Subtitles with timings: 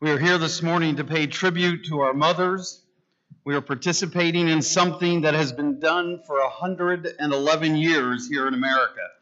[0.00, 2.82] We are here this morning to pay tribute to our mothers.
[3.44, 9.12] We are participating in something that has been done for 111 years here in America.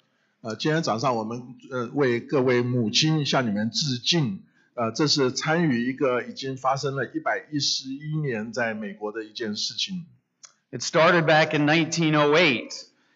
[0.43, 4.43] 呃，今天早上我们呃为各位母亲向你们致敬。
[4.75, 10.06] 呃，这是参与一个已经发生了一百一十一年在美国的一件事情。
[10.71, 12.69] It started back in 1908.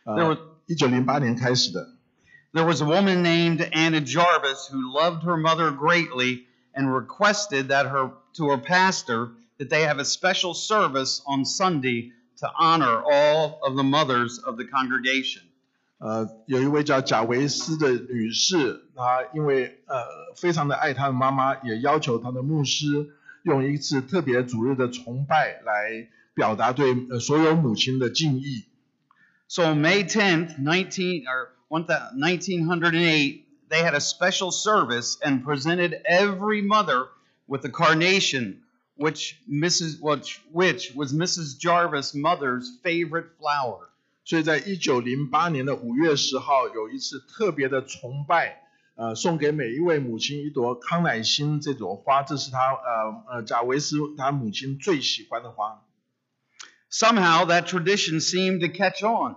[0.04, 1.95] There 呃 was,，一九零八年开始的。
[2.54, 7.86] there was a woman named Anna Jarvis who loved her mother greatly and requested that
[7.86, 13.59] her to her pastor that they have a special service on Sunday to honor all
[13.64, 15.42] of the mothers of the congregation.
[15.98, 19.96] 呃，有一位叫贾维斯的女士，她因为呃
[20.37, 23.10] 非常的爱她的妈妈，也要求她的牧师
[23.42, 28.66] 用一次特别主日的崇拜来表达对呃所有母亲的敬意。
[29.48, 33.42] So on May 10th, 19 or 1908,
[33.73, 37.09] they had a special service and presented every mother
[37.46, 38.62] with a carnation,
[38.96, 40.00] which Mrs.
[40.00, 41.59] which, which was Mrs.
[41.59, 43.88] Jarvis' mother's favorite flower.
[44.24, 48.60] 所以在一九零八年的五月十号，有一次特别的崇拜，
[48.95, 55.82] 呃，送给每一位母亲一朵康乃馨这朵花，这是她呃呃贾维斯她母亲最喜欢的花。
[56.90, 59.37] Somehow that tradition seemed to catch on.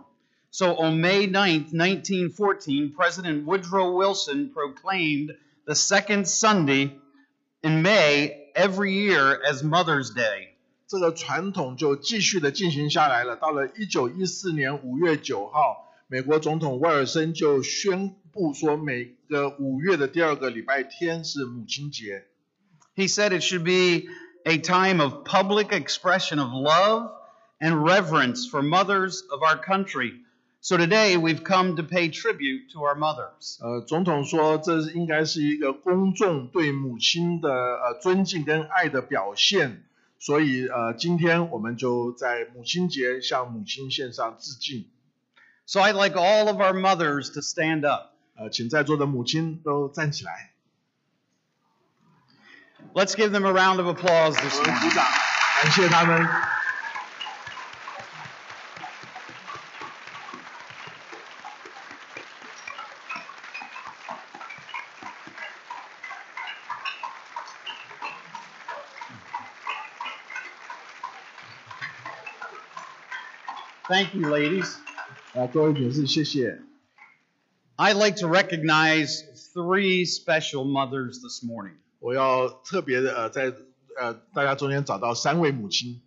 [0.56, 5.31] So on May 9th, 1914, President Woodrow Wilson proclaimed
[5.66, 6.95] the second Sunday
[7.64, 10.50] in May every year as Mother's Day.
[10.88, 13.38] 这个传统就继续的进行下来了。
[13.38, 22.25] 到了一九一四年五月九号，美国总统威尔森就宣布说，每个五月的第二个礼拜天是母亲节。
[22.94, 24.09] He said it should be
[24.44, 27.09] a time of public expression of love
[27.61, 30.16] and reverence for mothers of our country.
[30.69, 33.56] So today we've come to pay tribute to our mothers.
[33.61, 39.84] 呃，总统说这应该是一个公众对母亲的呃尊敬跟爱的表现，
[40.19, 44.87] 所以呃，今天我们就在母亲节向母亲献上致敬。
[45.66, 48.16] So I'd like all of our mothers to stand up.
[48.34, 50.50] 呃，请在座的母亲都站起来
[52.93, 54.88] ，Let's give them a round of applause this 我们 morning.
[54.88, 55.04] 鼓掌，
[55.62, 56.56] 感谢他们。
[73.88, 74.75] Thank you, ladies.
[75.34, 76.62] 啊，各位女士，谢谢。
[77.78, 81.75] I'd like to recognize three special mothers this morning.
[82.00, 83.53] 我要特别的呃，在
[84.00, 86.02] 呃大家中间找到三位母亲。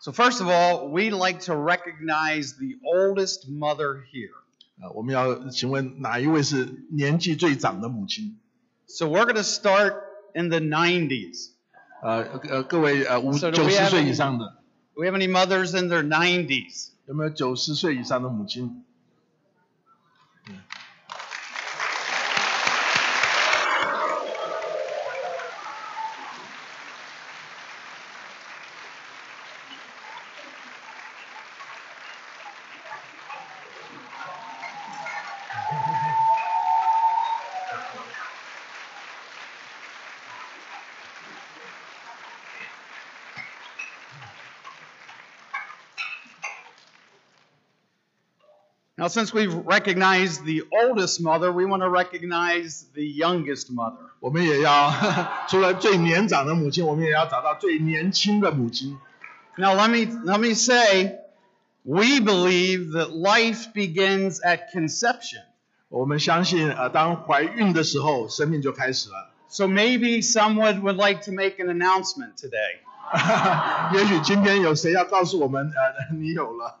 [0.00, 4.30] So first of all, we'd like to recognize the oldest mother here.
[4.80, 8.38] 呃，我们要请问哪一位是年纪最长的母亲？
[8.86, 9.94] So we're going to start
[10.34, 11.50] in the 90s.
[12.02, 14.46] 呃呃，各位呃五 So do 九 we 十 have 岁 any- 以上的，
[14.94, 16.90] Do we have any mothers in their 90s?
[17.05, 18.83] 有没有九十岁以上的母亲？
[49.02, 54.10] Now, since we've recognized the oldest mother, we want to recognize the youngest mother.
[54.18, 54.92] 我 们也要
[55.48, 58.98] 除了最年长的母亲，我们也要找到最年轻的母亲。
[59.56, 61.18] Now, let me, let me say,
[61.84, 65.42] we believe that life begins at conception.
[65.88, 69.30] 我们相信，呃，当怀孕的时候，生命就开始了。
[69.48, 72.80] So maybe someone would like to make an announcement today.
[73.94, 76.80] 也许今天有谁要告诉我们，呃，你有了。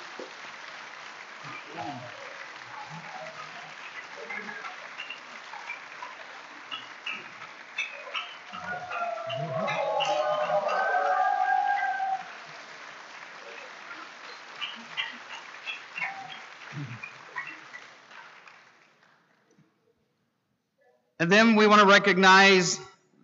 [21.20, 22.78] And then we want to recognize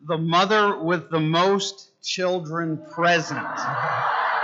[0.06, 3.47] the mother with the most children present.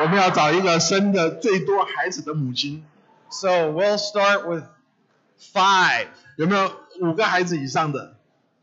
[0.00, 2.84] 我们要找一个生的最多孩子的母亲，
[3.30, 4.64] So we'll start with
[5.40, 6.08] five.
[6.36, 8.16] 有没有五个孩子以上的？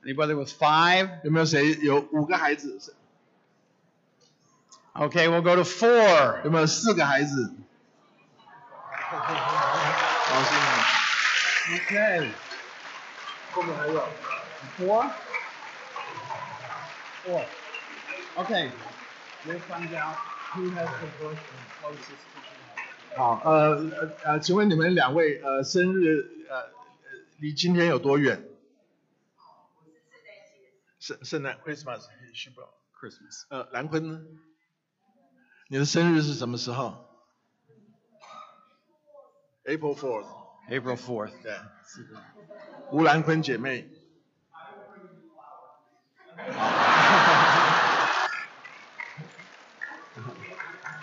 [0.04, 1.10] Anybody with five?
[1.24, 2.94] 有没有谁有五个孩子？
[4.94, 6.44] Okay, we'll go to four.
[6.46, 7.54] 有没有四个孩子？
[9.12, 9.18] 高
[10.44, 10.86] 兴吗？
[11.76, 12.30] Okay.
[13.52, 14.08] 后面还有。
[14.81, 15.05] Four?
[17.25, 17.45] Four.
[18.39, 18.71] Okay.
[19.47, 20.17] We'll find out
[20.55, 23.15] who has the birthday closest to tonight.
[23.15, 26.71] 好，呃呃呃，请问你们两位呃生日呃呃
[27.41, 28.43] 离今天有多远？
[30.99, 32.63] 圣圣诞 Christmas 是不
[32.99, 33.45] ？Christmas.
[33.51, 34.23] 呃，兰坤呢？
[35.69, 37.07] 你的生日是什么时候
[39.65, 40.27] ？April Fourth。
[40.71, 41.59] April fourth 对，
[42.93, 43.91] 吴兰坤姐妹。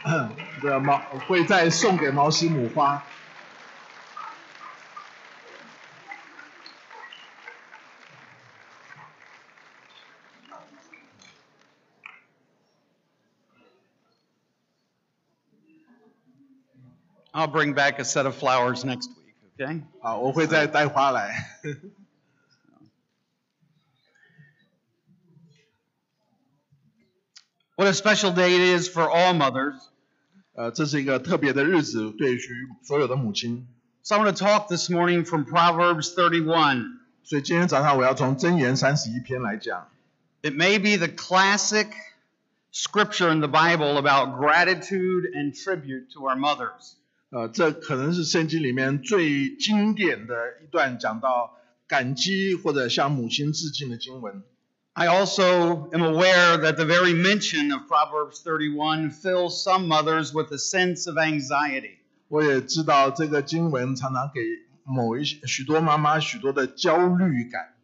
[0.60, 3.02] 对，毛会再送给毛西姆花。
[17.34, 19.82] I'll bring back a set of flowers next week, okay?
[20.00, 21.48] 好，我会再带花来。
[27.74, 29.74] What a special day it is for all mothers.
[30.57, 32.39] 呃，这是一个特别的日子，对于
[32.81, 33.67] 所有的母亲。
[34.01, 36.97] So I'm going to talk this morning from Proverbs 31.
[37.23, 39.87] 所以今天早上我要从箴言三十一篇来讲。
[40.41, 41.89] It may be the classic
[42.73, 46.93] scripture in the Bible about gratitude and tribute to our mothers.
[47.29, 50.33] 呃，这可能是圣经里面最经典的
[50.63, 51.55] 一段讲到
[51.87, 54.41] 感激或者向母亲致敬的经文。
[54.96, 60.58] I also am aware that the very mention of Proverbs 31 fills some mothers with a
[60.58, 61.98] sense of anxiety.
[62.28, 64.40] 我也知道这个经文常常给
[64.84, 67.74] 某一些许多妈妈许多的焦虑感。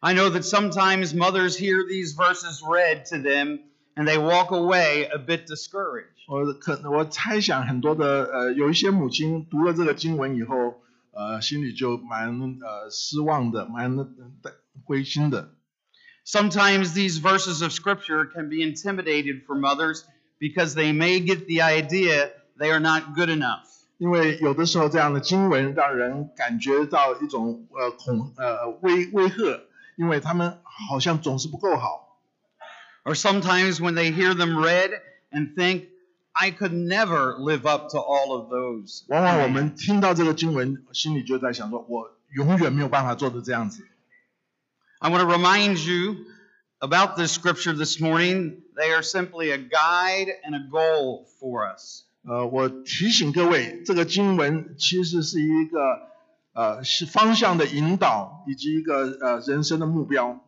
[0.00, 3.60] I know that sometimes mothers hear these verses read to them
[3.94, 6.08] and they walk away a bit discouraged.
[6.26, 10.82] 我可我猜想很多的呃有一些母亲读了这个经文以后，
[11.12, 14.08] 呃心里就蛮呃失望的，蛮呃
[14.84, 15.54] 灰心的。
[16.26, 20.04] Sometimes these verses of scripture can be intimidated for mothers
[20.38, 23.68] because they may get the idea they are not good enough.
[23.98, 29.60] 因为有的时候这样的经文让人感觉到一种呃恐呃威威吓，
[29.96, 32.18] 因为他们好像总是不够好。
[33.04, 34.90] Or sometimes when they hear them read
[35.30, 35.88] and think,
[36.32, 39.02] I could never live up to all of those.
[39.08, 43.86] 往往我们听到这个经文，心里就在想说，我永远没有办法做的这样子。
[45.00, 46.26] I want to remind you
[46.80, 48.62] about this scripture this morning.
[48.76, 52.04] They are simply a guide and a goal for us.
[52.24, 55.78] 呃，我提醒各位，这个经文其实是一个
[56.52, 60.40] 呃是方向的引导，以及一个呃人生的目标。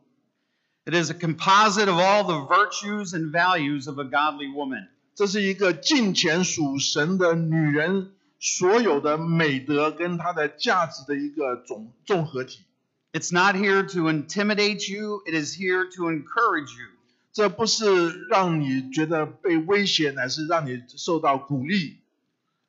[0.84, 4.88] It is a composite of all the virtues and values of a godly woman.
[5.14, 12.60] 这是一个敬虔属神的女人所有的美德跟她的价值的一个总综合体。
[13.12, 16.88] It's not here to intimidate you, it is here to encourage you.
[17.32, 21.98] 这不是让你觉得被威胁，乃是让你受到鼓励。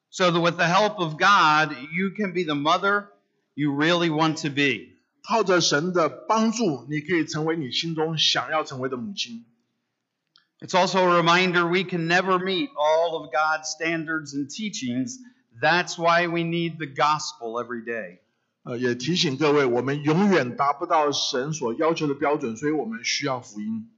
[0.09, 3.07] So that with the help of God, you can be the mother
[3.53, 4.93] you really want to be.
[5.27, 9.45] 靠着神的帮助，你可以成为你心中想要成为的母亲。
[10.59, 15.17] It's also a reminder we can never meet all of God's standards and teachings.
[15.59, 18.19] That's why we need the gospel every day.
[18.62, 23.88] 呃，也提醒各位，我们永远达不到神所要求的标准，所以我们需要福音。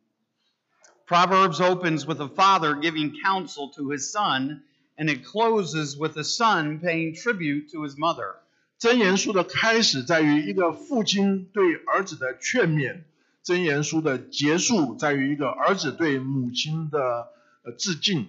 [1.07, 4.62] Proverbs opens with a father giving counsel to his son,
[4.97, 8.37] and it closes with a son paying tribute to his mother.
[8.78, 13.02] 箴言书的开始在于一个父亲对儿子的劝勉，
[13.45, 17.28] 箴言书的结束在于一个儿子对母亲的
[17.64, 18.28] 呃致敬。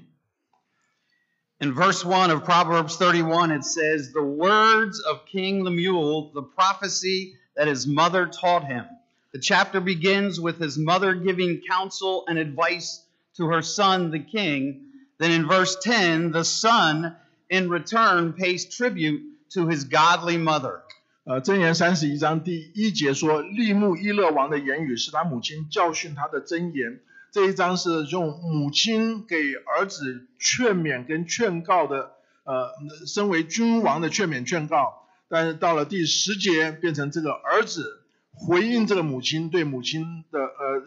[1.64, 7.36] In verse 1 of Proverbs 31, it says, The words of King Lemuel, the prophecy
[7.56, 8.84] that his mother taught him.
[9.32, 13.02] The chapter begins with his mother giving counsel and advice
[13.38, 14.88] to her son, the king.
[15.20, 17.16] Then in verse 10, the son,
[17.50, 20.82] in return, pays tribute to his godly mother.
[21.24, 27.00] 呃，箴言三十一章第一节说，利慕伊勒王的言语是他母亲教训他的箴言。
[27.34, 32.12] 这一章是用母亲给儿子劝勉跟劝告的，
[32.44, 32.70] 呃，
[33.08, 35.08] 身为君王的劝勉劝告。
[35.30, 40.82] 但是到了第十节，变成这个儿子回应这个母亲对母亲的呃呃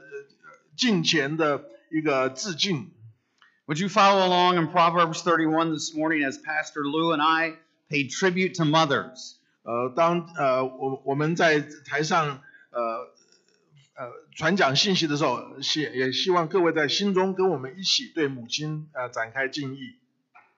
[0.76, 2.92] 敬虔的一个致敬。
[3.66, 7.54] Would you follow along in Proverbs 31 this morning as Pastor Lou and I
[7.90, 9.34] paid tribute to mothers?
[9.64, 13.08] 呃，当呃我我们在台上呃
[13.95, 19.97] 呃传讲信息的时候，希也希望各位在心中跟我们一起对母亲呃展开敬意。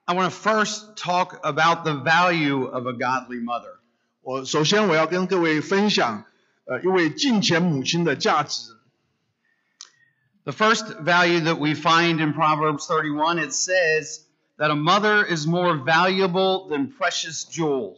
[0.05, 3.79] I want to first talk about the value of a godly mother.
[4.21, 6.25] 我首先我要跟各位分享
[6.65, 8.71] 呃一位敬虔母亲的价值。
[10.45, 14.25] The first value that we find in Proverbs 31, it says
[14.57, 17.97] that a mother is more valuable than precious jewels.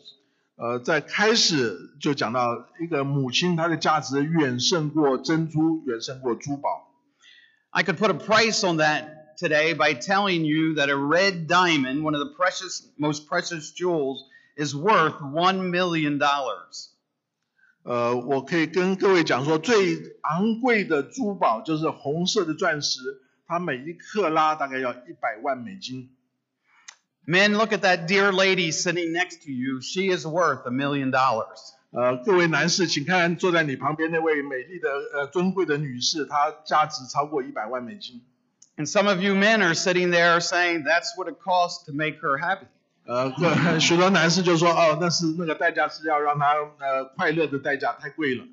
[0.60, 6.86] 呃，在开始就讲到一个母亲，她的价值远胜过珍珠，远胜过珠宝。
[7.70, 12.14] I could put a price on that today by telling you that a red diamond, one
[12.14, 14.18] of the precious, most precious jewels,
[14.54, 16.18] is worth one million.
[16.18, 16.90] dollars.
[17.82, 23.00] 呃，我可以跟各位讲说，最昂贵的珠宝就是红色的钻石，
[23.46, 26.10] 它每一克拉大概要一百万美金。
[27.29, 29.81] Men, look at that dear lady sitting next to you.
[29.81, 31.73] She is worth a million dollars.
[31.91, 38.21] 呃，各位男士，请看坐在你旁边那位美丽的呃尊贵的女士，她价值超过一百万美金。
[38.77, 42.19] And some of you men are sitting there saying that's what it costs to make
[42.19, 42.67] her happy.
[43.05, 48.43] 呃，各许多男士就说，哦，那是那个代价是要让她呃快乐的代价太贵了。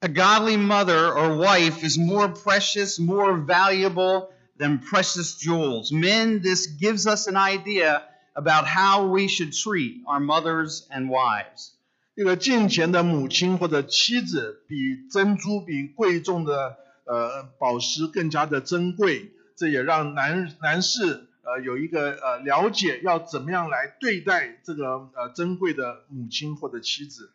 [0.01, 4.27] A godly mother or wife is more precious, more valuable
[4.59, 5.91] than precious jewels.
[5.91, 8.03] Men, this gives us an idea
[8.35, 11.71] about how we should treat our mothers and wives.
[12.15, 19.31] 一个敬虔的母亲或者妻子，比珍珠、比贵重的呃宝石更加的珍贵。
[19.57, 27.31] 这也让男男士呃有一个呃了解，要怎么样来对待这个呃珍贵的母亲或者妻子。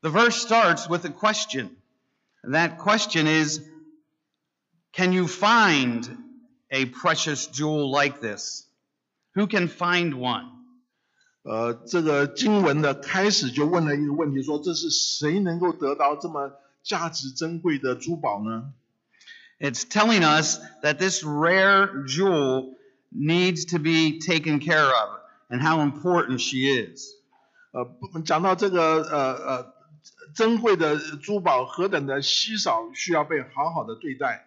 [0.00, 1.70] The verse starts with a question.
[2.42, 3.60] And that question is
[4.92, 6.08] Can you find
[6.70, 8.64] a precious jewel like this?
[9.34, 10.46] Who can find one?
[11.42, 16.52] 呃，这个经文的开始就问了一个问题，说这是谁能够得到这么
[16.84, 18.72] 价值珍贵的珠宝呢？
[19.58, 22.74] It's telling us that this rare jewel
[23.10, 27.14] needs to be taken care of and how important she is.
[27.72, 29.74] 呃，不讲到这个呃呃
[30.34, 34.45] 珍贵的珠宝何等的稀少，需要被好好的对待。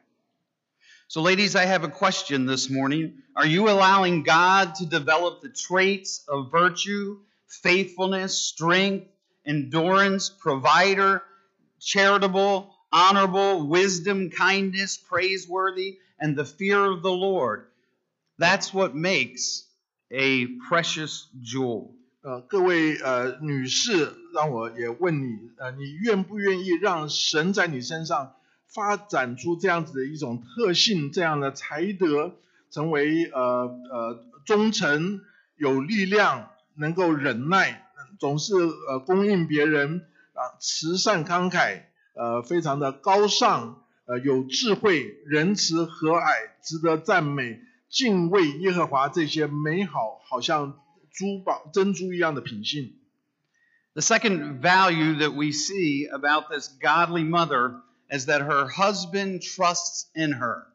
[1.10, 3.14] So, ladies, I have a question this morning.
[3.36, 9.08] Are you allowing God to develop the traits of virtue, faithfulness, strength,
[9.46, 11.22] endurance, provider,
[11.80, 17.68] charitable, honorable, wisdom, kindness, praiseworthy, and the fear of the Lord?
[18.40, 19.66] That's what makes
[20.12, 21.92] a precious jewel.
[22.22, 28.34] 呃，各位呃女士，让我也问你，呃，你愿不愿意让神在你身上
[28.73, 32.37] 发展出这样子的一种特性，这样的才德，
[32.71, 33.41] 成为呃
[33.91, 35.21] 呃忠诚、
[35.57, 37.87] 有力量、能够忍耐，
[38.19, 41.83] 总是呃供应别人啊，慈善慷慨，
[42.15, 50.79] 呃，非常的高尚，呃，有智慧、仁慈、和蔼，值得赞美、敬畏耶和华这些美好，好像
[51.13, 52.95] 珠宝、珍珠一样的品性。
[53.95, 60.34] The second value that we see about this godly mother is that her husband trusts in
[60.34, 60.68] her.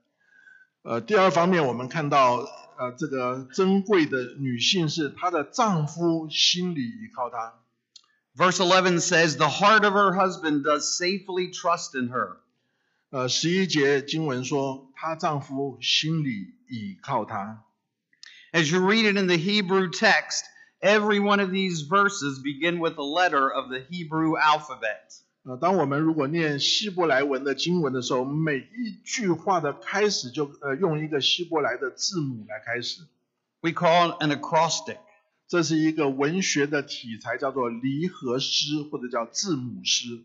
[0.83, 2.49] 呃，第二方面，我们看到，
[2.79, 7.55] 呃，这个珍贵的女性是她的丈夫心里依靠她。
[8.35, 12.39] Verse 11 says, The heart of her husband does safely trust in her.
[13.11, 17.65] 呃，十一节经文说，她丈夫心里倚靠她。
[18.53, 20.43] As you read it in the Hebrew text,
[20.81, 25.13] every one of these verses begin with a letter of the Hebrew alphabet.
[25.48, 33.02] 呃，当我们如果念希伯来文的经文的时候，每一句话的开始就呃用一个希伯来的字母来开始
[33.62, 34.98] ，We call an acrostic.
[35.48, 40.24] 这是一个文学的题材，叫做离合诗或者叫字母诗。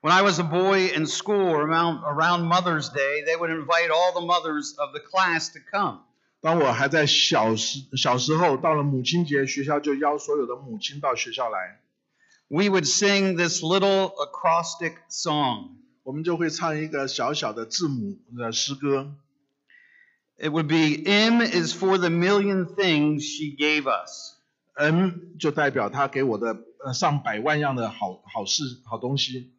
[0.00, 4.12] When I was a boy in school around, around Mother's Day, they would invite all
[4.12, 6.02] the mothers of the class to come.
[6.40, 11.80] 当我还在小时小时候，到了母亲节，学校就邀所有的母亲到学校来，
[12.49, 15.77] We would sing this little acrostic song.
[16.03, 19.15] 我们就会唱一个小小的字母的诗歌。
[20.37, 24.35] It would be M is for the million things she gave us.
[24.75, 29.53] N 就代表他给我的呃上百万样的好好事好东西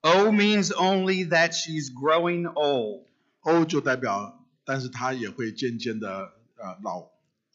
[0.00, 3.06] O means only that she's growing old.
[3.40, 7.08] ，O 就代表，但是他也会渐渐的呃老。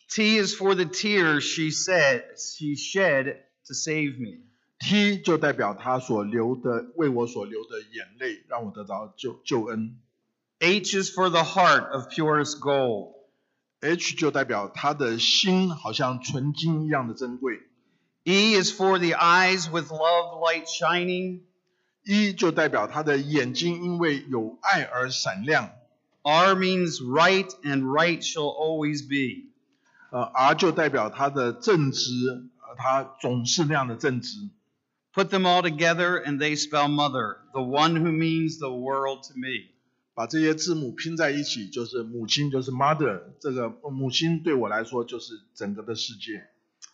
[0.10, 3.38] T is for the tears she said she shed
[3.68, 4.46] to save me.
[4.79, 9.99] T 就代表他所流的为我所流的眼泪，让我得到救救恩。
[10.61, 13.15] H is for the heart of purest gold.
[13.81, 17.61] H 就代表他的心好像纯金一样的珍贵。
[18.25, 21.41] E is for the eyes with love light shining.
[22.05, 25.71] E 就代表他的眼睛因为有爱而闪亮
[26.23, 29.51] ，R means right, and right shall always be.
[30.11, 34.49] 呃，R 就代表他的正直，呃，他总是那样的正直。
[35.18, 39.70] Put them all together, and they spell mother, the one who means the world to me.
[40.16, 43.22] 把这些字母拼在一起，就是母亲，就是 mother。
[43.40, 46.48] 这个母亲对我来说就是整个的世界。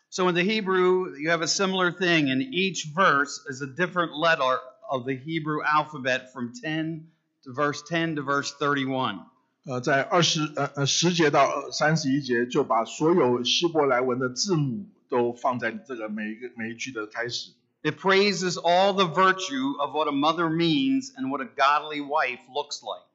[0.10, 4.12] So in the Hebrew, you have a similar thing, and each verse is a different
[4.14, 4.58] letter
[4.90, 7.08] of the Hebrew alphabet from 10
[7.44, 9.20] to verse 10 to verse 31.
[9.66, 17.52] 呃，在二十呃呃十节到三十一节，就把所有希伯来文的字母都放在这个每一个每一句的开始。
[17.84, 22.40] It praises all the virtue of what a mother means and what a godly wife
[22.54, 23.06] looks like.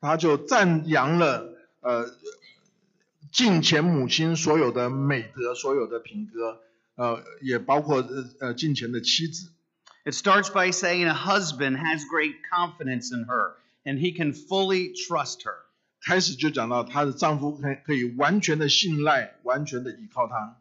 [0.00, 2.06] 他就赞扬了呃
[3.32, 6.60] 敬前母亲所有的美德，所有的品格，
[6.96, 9.52] 呃，也包括呃呃敬前的妻子。
[10.04, 14.94] It starts by saying a husband has great confidence in her, and he can fully
[14.94, 15.66] trust her.
[16.00, 20.56] 开始就讲到她的丈夫可以可以完全的信赖，完全的依靠她。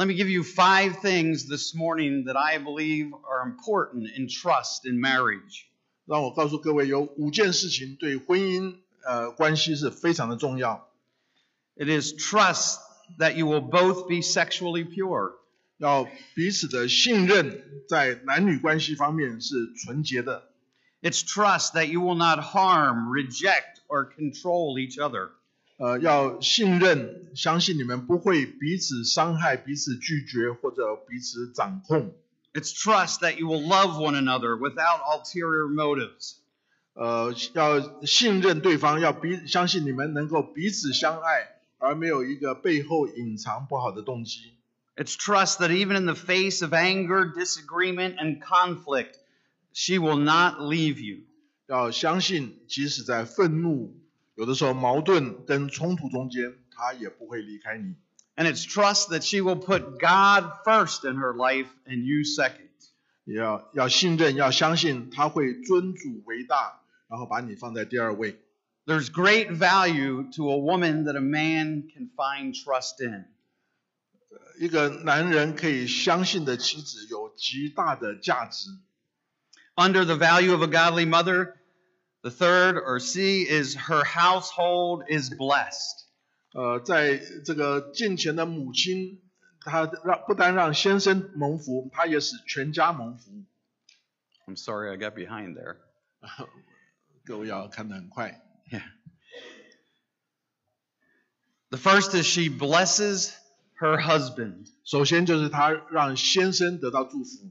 [0.00, 4.84] Let me give you five things this morning that I believe are important in trust
[4.84, 5.66] in marriage.
[6.06, 10.88] 让我告诉各位，有五件事情对婚姻呃关系是非常的重要。
[11.76, 12.78] It is trust
[13.18, 15.32] that you will both be sexually pure.
[15.78, 20.50] 要彼此的信任，在男女关系方面是纯洁的。
[21.02, 25.30] It's trust that you will not harm, reject, or control each other.
[25.81, 32.13] 呃，要信任，相信你们不会彼此伤害、彼此拒绝或者彼此掌控。
[32.53, 36.35] It's trust that you will love one another without ulterior motives.
[36.93, 41.47] 呃，要信任对方，要彼相信你们能够彼此相爱，
[41.79, 44.53] 而没有一个背后隐藏不好的动机。
[44.95, 49.15] It's trust that even in the face of anger, disagreement, and conflict,
[49.73, 51.23] she will not leave you.
[51.65, 53.95] 要相信，即使在愤怒、
[54.41, 57.93] 有的时候矛盾跟冲突中间，他也不会离开你。
[58.35, 62.71] And it's trust that she will put God first in her life and you second.
[63.23, 68.39] 也要要信任，要相信他会尊主为大，然后把你放在第二位。
[68.87, 73.27] There's great value to a woman that a man can find trust in.
[74.59, 78.71] 一个男人可以相信的妻子有极大的价值。
[79.75, 81.53] Under the value of a godly mother,
[82.23, 86.05] The third or C is her household is blessed.
[86.53, 89.21] 呃，在这个敬虔的母亲，
[89.61, 93.43] 她让不单让先生蒙福，她也使全家蒙福。
[94.47, 95.77] I'm sorry, I got behind there.
[97.25, 98.41] 各位要看得很快。
[98.69, 98.83] Yeah.
[101.69, 103.33] The first is she blesses
[103.79, 104.67] her husband.
[104.83, 107.49] 首先就是她让先生得到祝福。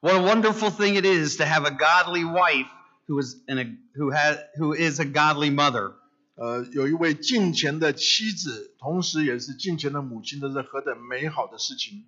[0.00, 2.68] What a wonderful thing it is to have a godly wife
[3.07, 3.65] who is in a,
[3.95, 5.93] who has who is a godly mother.
[6.35, 12.05] 呃，有一位敬虔的妻子，同时也是敬虔的母亲，这是何等美好的事情！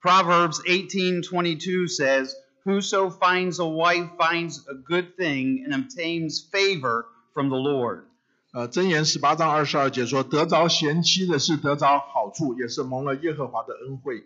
[0.00, 2.30] Proverbs 18:22 says,
[2.64, 8.04] "Whoso finds a wife finds a good thing and obtains favor from the Lord."
[8.52, 14.24] 呃，箴言十八章二十二节说：“得着贤妻的是得着好处，也是蒙了耶和华的恩惠。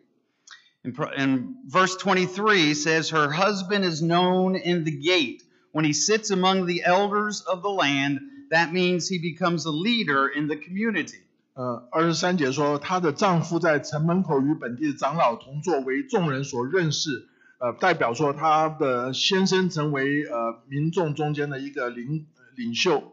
[0.84, 5.42] And, pro- and verse 23 says, Her husband is known in the gate.
[5.72, 10.26] When he sits among the elders of the land, that means he becomes a leader
[10.28, 11.20] in the community.
[11.54, 23.12] ”呃，二十三节说：“她的丈夫在城门口与本地的长老同坐，为众人所认识。”呃，代表说她的先生成为呃民众中间的一个领领袖。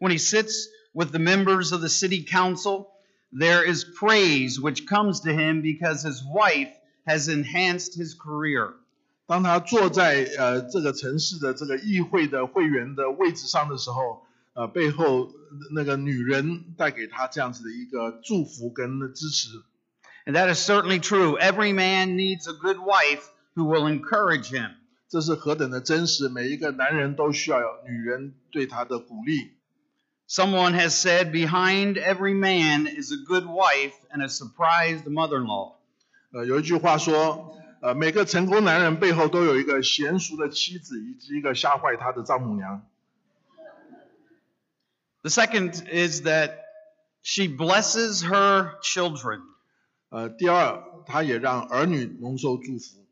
[0.00, 2.86] When he sits with the members of the city council,
[3.30, 6.70] there is praise which comes to him because his wife
[7.04, 8.72] has enhanced his career.
[9.31, 15.31] 当他坐在呃这个城市的这个议会的会员的位置上的时候，呃，背后
[15.73, 19.47] 那个女人带给他这样子的一个祝福跟支持。
[20.25, 21.39] And that is certainly true.
[21.39, 23.21] Every man needs a good wife
[23.55, 24.71] who will encourage him.
[25.07, 26.27] 这是何等的真实！
[26.27, 29.53] 每一个男人都需要有女人对他的鼓励。
[30.27, 35.75] Someone has said, behind every man is a good wife and a surprised mother in law.
[36.33, 42.82] 呃，有一句话说，呃，每个成功男人背后都有一个娴熟的妻子，以及一个吓坏他的丈母娘。
[45.22, 46.58] The second is that
[47.22, 49.40] she blesses her children.
[50.08, 53.04] 呃，第二，他也让儿女蒙受祝福。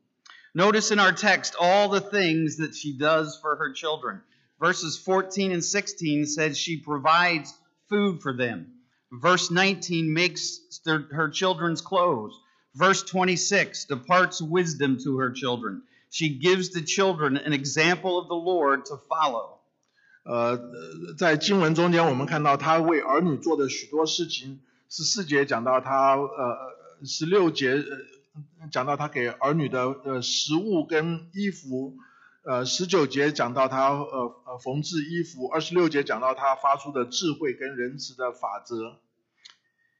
[0.53, 4.21] Notice in our text all the things that she does for her children.
[4.57, 7.53] Verses 14 and 16 says she provides
[7.89, 8.67] food for them.
[9.11, 12.33] Verse 19 makes their, her children's clothes.
[12.74, 15.82] Verse 26 departs wisdom to her children.
[16.10, 19.58] she gives the children an example of the Lord to follow.
[20.24, 20.58] 呃，
[21.16, 24.60] 在经文中间，我们看到他为儿女做的许多事情。
[24.88, 31.94] 十四节讲到他，呃，十六节呃讲到他给儿女的呃食物跟衣服，
[32.42, 38.96] 呃，十九节讲到他呃呃缝制衣服，二十六节讲到他发出的智慧跟仁慈的法则。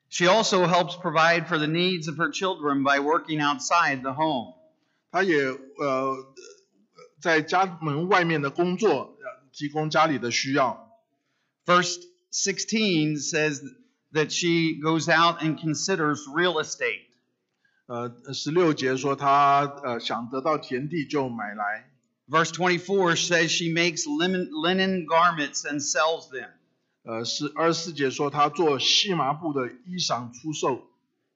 [0.09, 4.53] She also helps provide for the needs of her children by working outside the home.
[5.11, 5.35] 他也
[5.77, 6.15] 呃
[7.19, 10.91] 在家门外面的工作，呃提供家里的需要。
[11.65, 11.97] Verse
[12.31, 13.61] 16 says
[14.13, 17.01] that she goes out and considers real estate.
[17.87, 21.89] 呃，十六节说他呃想得到田地就买来。
[22.27, 26.49] Verse 24 says she makes linen, linen garments and sells them.
[27.03, 30.81] 呃，是二十四节说他做细麻布的衣裳出售。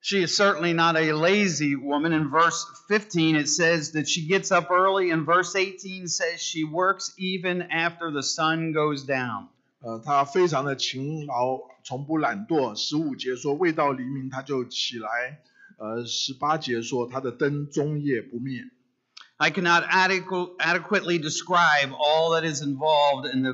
[0.01, 2.13] She is certainly not a lazy woman.
[2.13, 6.63] In verse 15, it says that she gets up early, and verse 18 says she
[6.63, 9.49] works even after the sun goes down.
[9.81, 12.75] 呃，他非常的勤劳，从不懒惰。
[12.75, 15.41] 十五节说未到黎明他就起来。
[15.77, 18.63] 呃，十八节说他的灯终夜不灭。
[19.37, 23.53] I cannot adequ- adequately describe all that is involved in the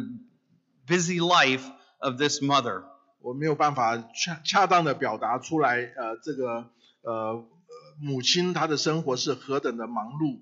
[0.88, 1.64] busy life
[2.00, 2.84] of this mother.
[3.20, 6.70] 我没有办法恰恰当的表达出来，呃，这个
[7.02, 7.46] 呃呃
[8.00, 10.42] 母亲她的生活是何等的忙碌。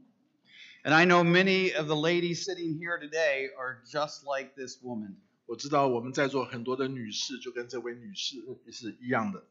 [0.83, 5.15] And I know many of the ladies sitting here today are just like this woman.
[5.45, 8.37] 我知道我们在座很多的女士就跟这位女士
[8.71, 9.43] 是一样的。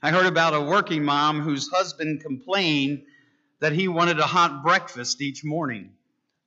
[0.00, 3.06] I heard about a working mom whose husband complained
[3.60, 5.90] that he wanted a hot breakfast each morning.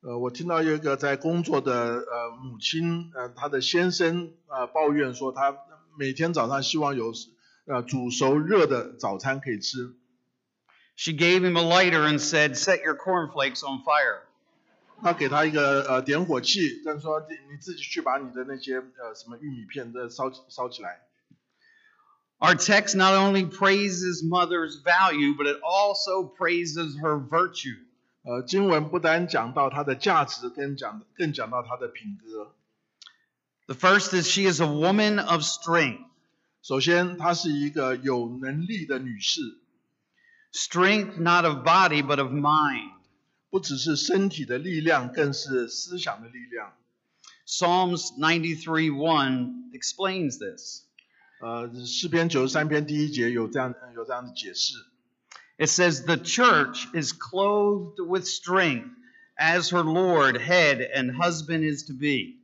[0.07, 5.57] 呃，我听到有一个在工作的呃母亲，呃，她的先生呃抱怨说，他
[5.99, 7.15] 每天早上希望有
[7.65, 9.95] 呃煮熟热的早餐可以吃。
[10.95, 14.25] She gave him a lighter and said, Set your cornflakes on fire.
[15.03, 21.01] 他给他一个呃点火器，但说你你自己去把你的那些呃什么玉米片的烧起烧起来。
[22.41, 27.79] Our text not only praises mother's value, but it also praises her virtue.
[28.27, 32.55] 呃，经文不单讲到它的价值，更讲更讲到它的品格。
[33.67, 36.07] The first is she is a woman of strength.
[36.63, 39.43] 首先，她是一个有能力的女士
[40.55, 42.93] ，Strength not of body, but of mind.
[43.51, 46.73] 不只是身体的力量，更是思想的力量。
[47.47, 50.85] Psalms 93 1 explains this.
[51.41, 54.73] 呃，诗篇九十三篇第一节有这样有这样的解释。
[55.58, 58.90] It says, The church is clothed with strength,
[59.38, 62.36] as her Lord, head, and husband is to be.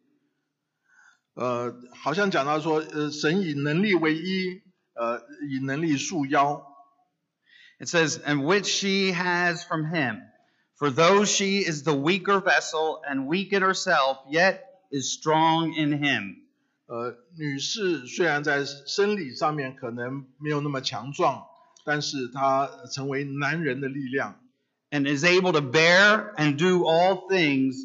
[1.35, 4.61] 呃，好像讲到说，呃，神以能力为一，
[4.93, 6.65] 呃，以能力束腰。
[7.79, 10.21] It says, And which she has from him.
[10.77, 16.01] For though she is the weaker vessel and weak in herself, yet is strong in
[16.01, 16.35] him.
[16.87, 21.45] 呃，女士虽然在生理上面可能没有那么强壮，
[21.89, 24.35] 但是她成为男人的力量，
[24.91, 27.75] and is able to bear and do all things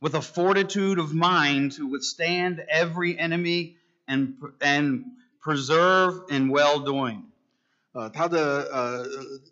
[0.00, 5.04] with a fortitude of mind to withstand every enemy and, and
[5.40, 7.22] preserve in well doing.
[7.92, 9.06] 呃，她的呃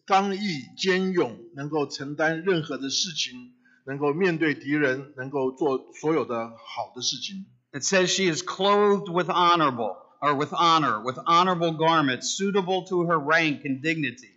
[0.06, 3.52] 刚毅坚勇，能够承担任何的事情，
[3.84, 7.46] 能够面对敌人，能够做所有的好的事情。
[7.72, 13.06] It says she is clothed with honorable or with honor, with honorable garments suitable to
[13.06, 14.34] her rank and dignity,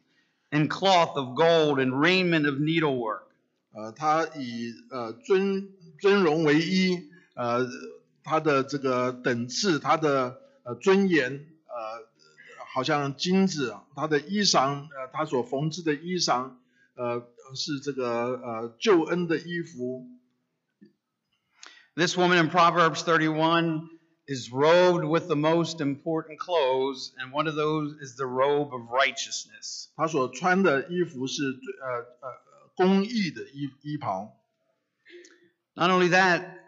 [0.51, 3.27] and cloth of gold and raiment of needlework.
[3.73, 7.67] 呃，她以呃尊尊荣为一，呃，
[8.23, 12.05] 她的这个等次，她的呃尊严，呃，
[12.73, 16.51] 好像金子，她的衣裳，呃，她所缝制的衣裳，
[16.95, 20.07] 呃，是这个呃救恩的衣服。
[21.95, 23.89] This woman in Proverbs 31
[24.27, 28.89] is robed with the most important clothes, and one of those is the robe of
[28.89, 29.89] righteousness.
[29.97, 34.33] 她所穿的衣服是最呃呃公义的衣衣袍。
[35.75, 36.59] Not only that,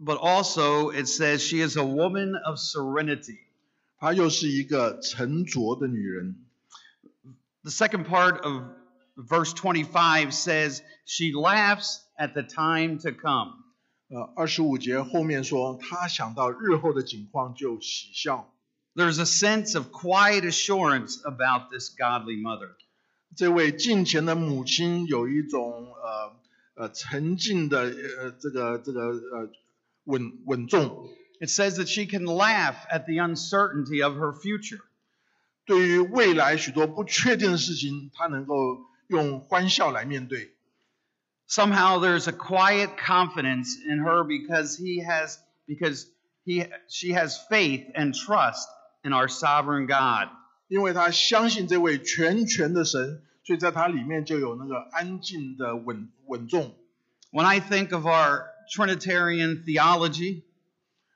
[0.00, 3.38] but also it says she is a woman of serenity.
[3.98, 6.36] 她又是一个沉着的女人。
[7.62, 8.64] The second part of
[9.16, 13.63] verse 25 says she laughs at the time to come.
[14.07, 18.53] 呃，二十五节后面说，他想到日后的景况就喜笑。
[18.93, 22.75] There's a sense of quiet assurance about this godly mother.
[23.35, 26.35] 这位近前的母亲有一种呃
[26.75, 29.49] 呃沉静的呃这个这个呃
[30.05, 31.09] 稳稳重
[31.41, 34.79] ，It says that she can laugh at the uncertainty of her future.
[35.65, 38.55] 对于未来许多不确定的事情，她能够
[39.07, 40.54] 用欢笑来面对。
[41.46, 46.06] Somehow there's a quiet confidence in her because he has because
[46.44, 48.68] he she has faith and trust
[49.04, 50.28] in our sovereign God.
[50.68, 56.72] 因为他相信这位全权的神，所以在他里面就有那个安静的稳稳重。
[57.32, 60.42] When I think of our Trinitarian theology,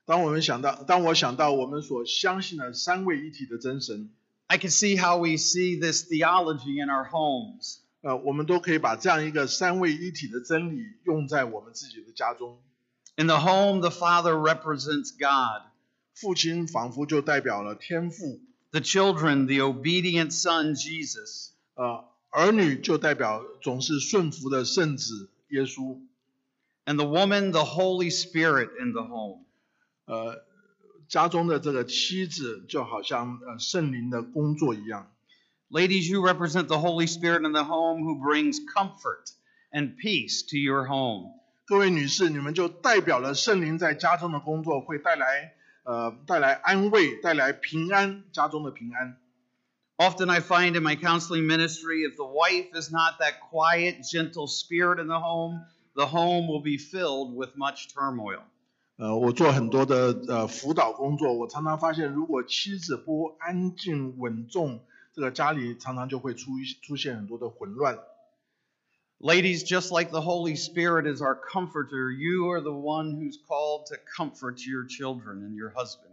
[0.07, 4.11] 当我们想到，当我想到我们所相信的三位一体的真神，
[4.49, 7.79] I can see how we see this theology in our homes.
[8.02, 12.62] 呃，我们都可以把这样一个三位一体的真理用在我们自己的家中。
[13.18, 15.70] In the home, the Father represents God.
[16.14, 21.50] 父亲仿佛就代表了天父，The children, the obedient Son, Jesus.
[21.76, 26.00] 呃，儿女就代表总是顺服的圣子耶稣
[26.86, 29.46] ，And the woman, the Holy Spirit in the home.
[30.06, 30.46] 呃，
[31.10, 35.12] 家中的这个妻子就好像呃圣灵的工作一样。
[35.71, 39.31] Ladies, you represent the Holy Spirit in the home who brings comfort
[39.73, 41.33] and peace to your home.
[41.67, 49.17] 各位女士，你们就代表了圣灵在家中的工作，会带来呃带来安慰，带来平安，家中的平安。
[49.97, 54.47] Often I find in my counseling ministry, if the wife is not that quiet, gentle
[54.47, 55.61] spirit in the home,
[55.95, 58.43] the home will be filled with much turmoil.
[58.97, 64.81] 呃，我做很多的呃辅导工作，我常常发现，如果妻子不安静稳重，
[65.13, 67.99] 这个家里常常就会出出现很多的混乱。
[69.21, 73.87] Ladies, just like the Holy Spirit is our comforter, you are the one who's called
[73.87, 76.11] to comfort your children and your husband.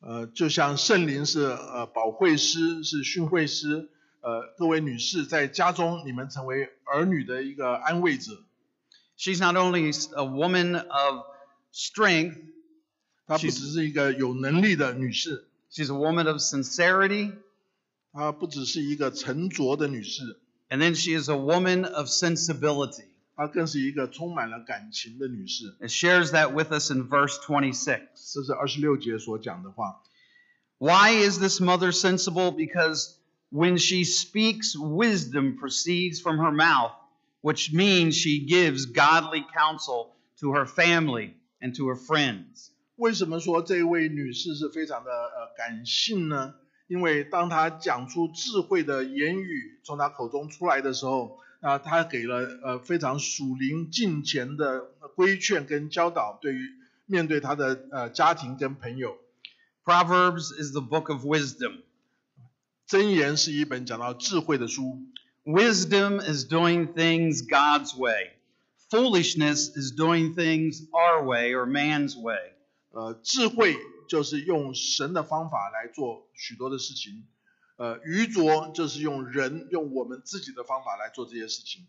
[0.00, 3.88] 呃，就像圣灵是呃保惠师，是训诲师，
[4.20, 8.32] 呃，各位女士在家中，你们成为儿女的一个安慰者。
[9.16, 11.24] She's not only a woman of
[11.72, 12.36] strength,
[13.26, 17.32] 她不是只是一个有能力的女士， she's a woman of sincerity,
[18.16, 23.06] 她不只是一个沉着的女士， and then she is a woman of sensibility.
[23.34, 25.74] 她更是一个充满了感情的女士。
[25.80, 28.08] It shares that with us in verse 26.
[28.34, 30.02] 这是二十六节所讲的话。
[30.78, 32.50] Why is this mother sensible?
[32.50, 33.14] Because
[33.50, 36.92] when she speaks, wisdom proceeds from her mouth,
[37.40, 42.70] which means she gives godly counsel to her family and to her friends.
[42.96, 46.54] 为什么说这位女士是非常的呃感性呢？
[46.87, 54.81] 因为当他讲出智慧的言语从他口中出来的时候，啊，他给了呃非常属灵敬虔的
[55.15, 56.71] 规劝跟教导，对于
[57.05, 59.17] 面对他的呃家庭跟朋友。
[59.83, 61.83] Proverbs is the book of wisdom.
[62.87, 65.01] 箴言是一本讲到智慧的书
[65.43, 68.31] ，Wisdom is doing things God's way.
[68.89, 72.53] Foolishness is doing things our way or man's way.
[72.91, 73.75] 呃，智慧
[74.07, 77.25] 就是用神的方法来做许多的事情，
[77.77, 81.85] 呃，愚拙就是用人用我们自己的方法来做这些事情。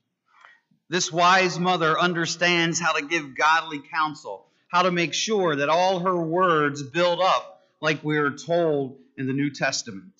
[0.90, 6.00] This wise mother understands how to give godly counsel, how to make sure that all
[6.00, 10.12] her words build up like we are told in the New Testament.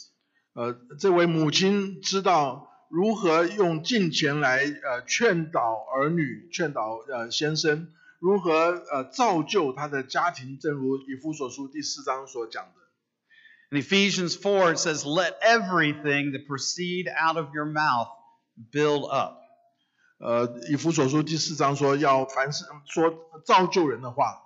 [0.55, 12.72] 呃，这位母亲知道如何用金钱来呃劝导儿女，劝导呃先生，如何呃造就他的家庭，正如以弗所书第四章所讲的。
[13.72, 18.08] In Ephesians 4, it says, Let everything that proceed out of your mouth
[18.72, 19.40] build up.
[20.20, 24.42] 呃，以弗所书第四章说要凡是说造就人的话，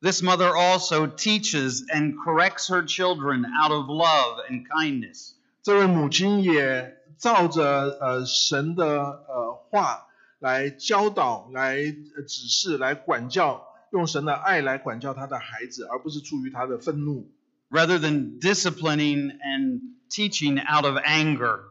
[0.00, 5.34] This mother also teaches and corrects her children out of love and kindness.
[5.62, 10.05] 这位母亲也照着呃神的呃话
[10.39, 17.31] 来教导、来呃指示、来管教，用神的爱来管教他的孩子，而不是出于他的愤怒。
[17.69, 21.61] rather than disciplining and teaching out of anger.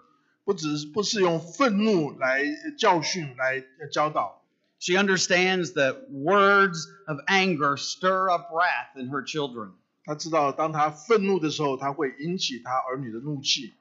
[0.44, 2.44] 不只是不是用愤怒来
[2.78, 4.42] 教训、来教导
[4.78, 9.72] ，She understands that words of anger stir up wrath in her children.
[10.04, 13.74] 她知道当她愤怒的时候，她会引起她儿女的怒气。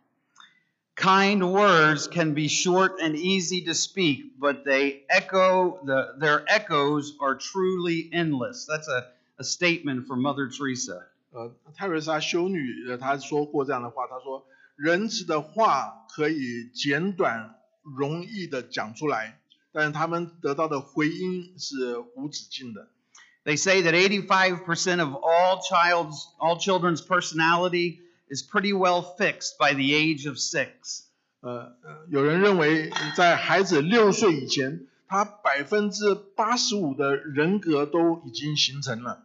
[0.97, 7.15] Kind words can be short and easy to speak, but they echo the, their echoes
[7.21, 8.67] are truly endless.
[8.69, 9.07] That's a,
[9.39, 11.07] a statement from Mother Teresa.
[11.33, 19.39] 呃，泰瑞莎修女呃，她说过这样的话，她说：“仁慈的话可以简短、容易的讲出来，
[19.73, 22.89] 但是他们得到的回音是无止境的。
[23.45, 29.75] They say that 85% of all child's all children's personality is pretty well fixed by
[29.75, 30.69] the age of 6.
[31.41, 39.25] 呃呃，有人认为在孩子六岁以前，他百分之八十五的人格都已经形成了。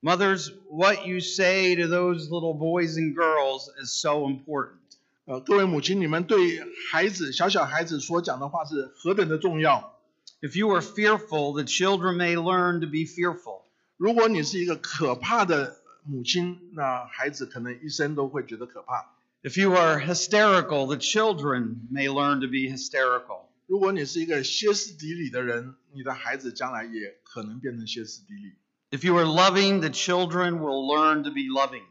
[0.00, 4.78] Mothers, what you say to those little boys and girls is so important.
[5.24, 9.98] 呃，各位母亲，你们对孩子小小孩子所讲的话是何等的重要。
[10.40, 13.62] If you are fearful, the children may learn to be fearful.
[13.96, 19.14] 如果你是一个可怕的 母亲，那孩子可能一生都会觉得可怕。
[19.42, 23.46] If you are hysterical, the children may learn to be hysterical.
[23.66, 28.54] 如果你是一个歇斯底里的人，你的孩子将来也可能变成歇斯底里。
[28.90, 31.84] If you are loving, the children will learn to be loving.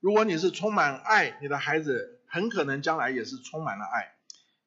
[0.00, 4.14] 如果你是充满爱，你的孩子很可能将来也是充满了爱。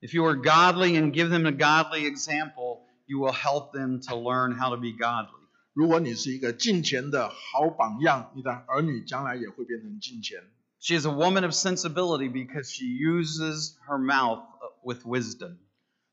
[0.01, 4.15] If you are godly and give them a godly example, you will help them to
[4.15, 5.41] learn how to be godly.
[5.76, 10.42] 如果你是一个敬虔的好榜样，你的儿女将来也会变成敬虔。
[10.80, 14.42] She is a woman of sensibility because she uses her mouth
[14.82, 15.58] with wisdom.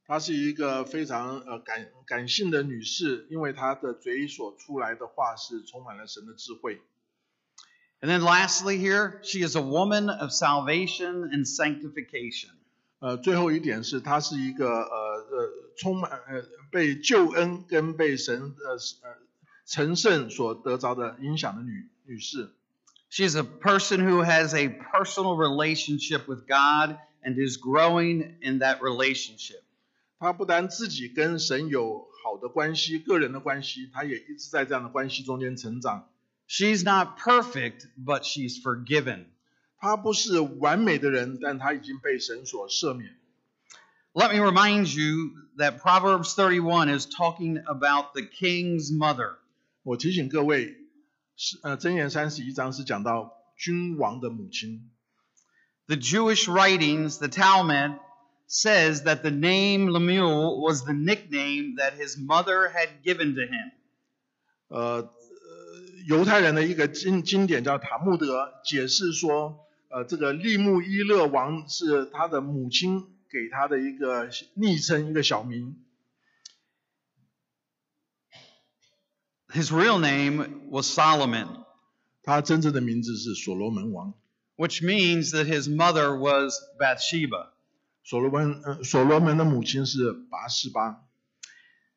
[0.06, 6.82] 她是一个非常呃感感性的女士，因为她的嘴所出来的话是充满了神的智慧。
[8.02, 12.50] And then lastly, here, she is a woman of salvation and sanctification.
[13.00, 19.18] 呃，最后一点是，她是一个呃呃充满呃被救恩跟被神呃呃
[19.67, 22.51] 成圣所得着的影响的女女士。
[23.11, 28.59] She is a person who has a personal relationship with God and is growing in
[28.61, 29.63] that relationship.
[30.19, 36.09] 她不单自己跟神有好的关系，个人的关系，她也一直在这样的关系中间成长。
[36.49, 39.27] She's not perfect, but she's forgiven.
[39.79, 43.17] 她不是完美的人，但她已经被神所赦免。
[44.13, 49.37] Let me remind you that Proverbs 31 is talking about the king's mother.
[49.84, 50.78] 我提醒各位，
[51.36, 54.90] 是呃，箴言三十一章是讲到君王的母亲。
[55.88, 58.00] The Jewish writings, the Talmud,
[58.48, 63.72] says that the name Lemuel was the nickname that his mother had given to him.
[64.70, 65.12] 呃呃，
[66.08, 75.76] 犹太人的一个经经典叫塔木德，解释说，呃，这个利木伊勒王是他的母亲给他的一个昵称，一个小名。
[79.53, 81.65] His real name was Solomon,
[82.23, 84.15] 他真正的名字是所罗门王。
[84.59, 87.51] which means that his mother was Bathsheba.
[88.03, 91.05] 所罗门，呃，所罗门的母亲是拔示巴。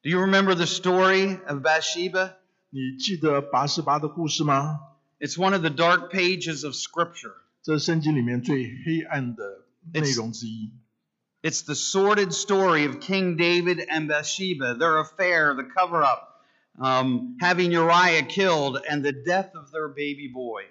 [0.04, 2.36] Do you remember the story of Bathsheba?
[2.70, 4.80] 你记得拔示巴的故事吗？
[5.20, 7.34] It's one of the dark pages of Scripture.
[7.63, 10.72] 这是圣经里面最黑暗的内容之一。
[11.41, 16.35] It's the sordid story of King David and Bathsheba, their affair, the cover up,
[16.79, 20.65] um, having Uriah killed, and the death of their baby boy.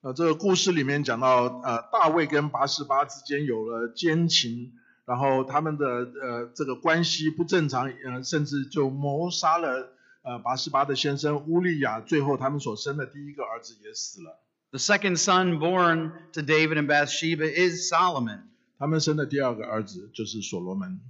[0.00, 4.72] 呃，这个故事里面讲到，呃，大卫跟拔示巴之间有了奸情，
[5.04, 9.90] 然后他们的呃这个关系不正常，呃，甚至就谋杀了
[10.22, 14.38] 呃拔示巴的先生乌利亚，最后他们所生的第一个儿子也死了。
[14.70, 18.42] The second son born to David and Bathsheba is Solomon.
[18.78, 21.00] 他们生的第二个儿子就是所罗门。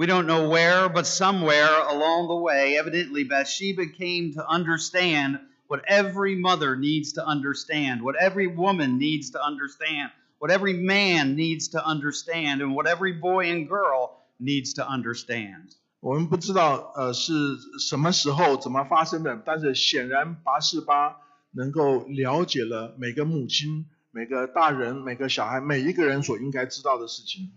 [0.00, 5.82] We don't know where, but somewhere along the way, evidently Bathsheba came to understand what
[5.86, 11.68] every mother needs to understand, what every woman needs to understand, what every man needs
[11.72, 15.76] to understand, and what every boy and girl needs to understand.
[16.00, 17.32] 我们不知道呃是
[17.78, 21.16] 什么时候怎么发生的，但是显然拔示巴
[21.50, 27.52] 能够了解了每个母亲、每个大人、每个小孩、每一个人所应该知道的事情。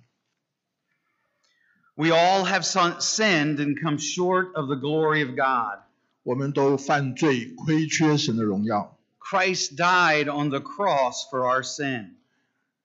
[1.97, 5.81] We all have son- sinned and come short of the glory of God.
[6.23, 8.99] 我们都犯罪，亏缺神的荣耀。
[9.19, 12.15] Christ died on the cross for our sin.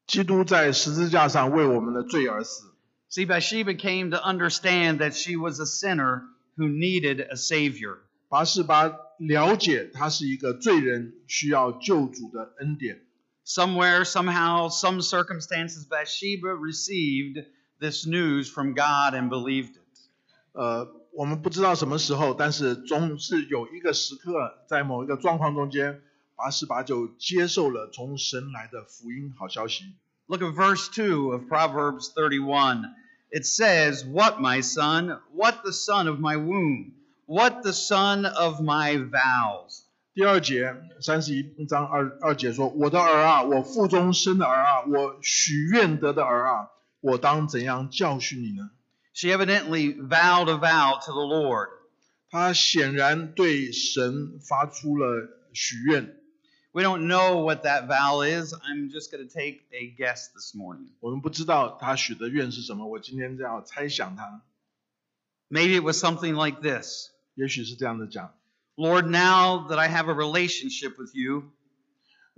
[0.07, 2.73] 基督在十字架上为我们的罪而死。
[3.09, 6.23] See, Bathsheba came to understand that she was a sinner
[6.57, 7.99] who needed a Savior.
[8.27, 13.01] 拔示巴了解他是一个罪人，需要救主的恩典。
[13.45, 17.45] Somewhere, somehow, some circumstances, Bathsheba received
[17.80, 19.98] this news from God and believed it.
[20.52, 26.00] 呃，我们不知道什么时候，但是总是有一个时刻，在某一个状况中间，
[26.36, 29.84] 拔示巴九接受了从神来的福音好消息。
[30.26, 32.94] Look at verse 2 of Proverbs 31.
[33.30, 35.18] It says, What, my son?
[35.34, 36.92] What the son of my womb?
[37.26, 39.82] What the son of my vows?
[40.14, 46.68] 第二节，三十一章二二节说：“我的儿啊，我腹中生的儿啊，我许愿得的儿啊，
[47.00, 48.70] 我当怎样教训你呢？”
[49.14, 51.68] She evidently vowed a vow to the Lord.
[52.30, 56.14] 她显然对神发出了许愿。
[56.72, 58.52] We don't know what that vow is.
[58.54, 60.90] I'm just going to take a guess this morning.
[61.00, 64.42] 我们不知道她许的愿是什么，我今天这样猜想他
[65.48, 68.34] ，Maybe it was something like this 也许是这样的讲
[68.76, 71.50] ：Lord, now that I have a relationship with you,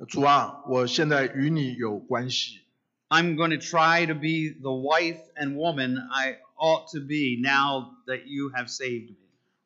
[0.09, 2.61] 主啊，我现在与你有关系，
[3.10, 8.28] I'm going to try to be the wife and woman I ought to be now that
[8.28, 9.18] you have saved me.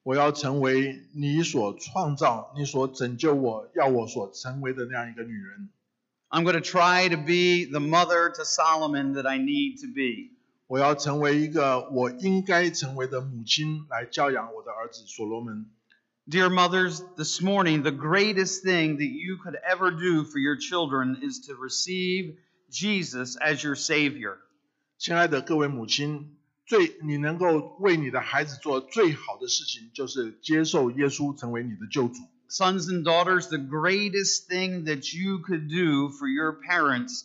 [0.04, 5.70] 我要成为你所创造、你所拯救我要我所成为的那样一个女人。
[6.30, 10.32] I'm going to try to be the mother to Solomon that I need to be.
[10.68, 15.66] 我要成为一个我应该成为的母亲，来教养我的儿子所罗门。
[16.28, 21.18] Dear mothers, this morning, the greatest thing that you could ever do for your children
[21.22, 22.36] is to receive
[22.74, 24.38] Jesus as your Savior.
[24.98, 32.16] 亲爱的各位母亲，最你能够为你的孩子做最好的事情，就是接受耶稣成为你的救主。
[32.50, 37.24] Sons and daughters, the greatest thing that you could do for your parents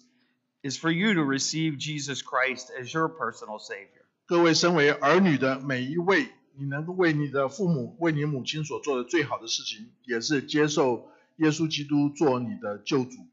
[0.62, 4.04] is for you to receive Jesus Christ as your personal Savior.
[4.26, 13.26] 各位身为儿女的每一位，你能够为你的父母、为你母亲所做的最好的事情，也是接受耶稣基督做你的救主。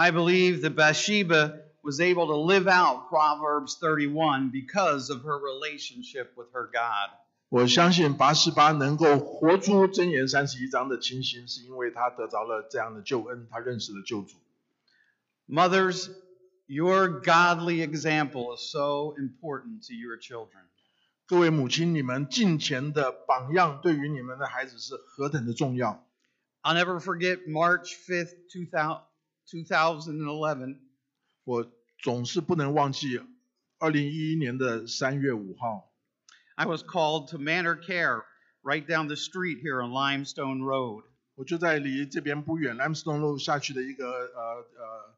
[0.00, 6.36] I believe that Bathsheba was able to live out Proverbs 31 because of her relationship
[6.36, 7.10] with her God.
[7.48, 14.36] 我相信拔示巴能够活出箴言三十一章的情形，是因为他得着了这样的救恩，他认识了救主。
[15.48, 16.10] Mothers,
[16.66, 20.68] your godly example is so important to your children.
[21.26, 26.06] 各位母亲，你们敬虔的榜样对于你们的孩子是何等的重要。
[26.62, 29.07] I'll never forget March 5th, 2000.
[29.47, 30.79] 2011.
[31.43, 33.19] 我总是不能忘记
[33.77, 35.91] 二零一一年的三月五号，
[36.55, 38.23] I was called to Manor Care
[38.61, 41.03] right down the street here on Limestone Road.
[41.35, 45.15] 我就在离这边不远 Limestone 路下去的一个呃呃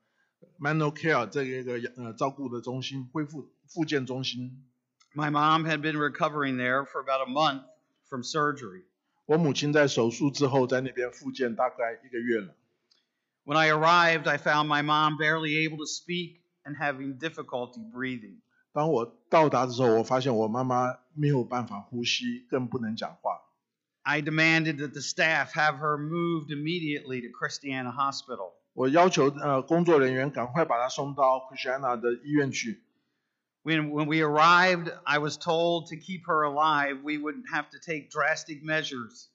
[0.59, 4.65] Manual Care 这个一个呃照顾的中心，恢复复健中心。
[5.13, 7.63] My mom had been recovering there for about a month
[8.09, 8.85] from surgery.
[9.25, 12.55] 我母亲在手术之后在那边复健大概一个月了。
[13.43, 18.41] When I arrived, I found my mom barely able to speak and having difficulty breathing.
[18.73, 23.39] 当我到达的时候，我发现我妈妈没有办法呼吸，更不能讲话。
[24.01, 28.53] I demanded that the staff have her moved immediately to Christiana Hospital.
[28.73, 32.83] 我要求呃工作人员赶快把她送到 Christiana 的医院去。
[33.63, 37.79] When, when we arrived, I was told to keep her alive, we would have to
[37.79, 39.29] take drastic measures